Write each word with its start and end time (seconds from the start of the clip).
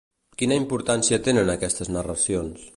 Quina 0.41 0.57
importància 0.61 1.21
tenen 1.29 1.53
aquestes 1.57 1.95
narracions? 1.99 2.69